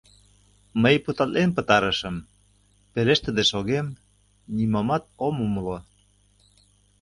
[0.81, 2.15] Мый путатлен пытарышым,
[2.93, 3.87] пелештыде шогем,
[4.55, 5.77] нимомат ом умыло.